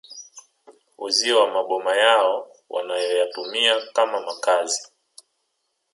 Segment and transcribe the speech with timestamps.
[0.97, 4.87] Uzio wa maboma yao wanayoyatumia kama makazi